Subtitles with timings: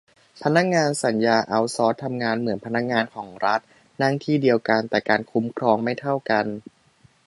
[0.43, 3.59] พนักงานสัญญาเอาต์ซอร์สทำงานเหมือนพนักงานของรัฐ
[4.01, 6.45] นั่งที่เดียวกัน แต่การคุ้มครองไม่เท่ากัน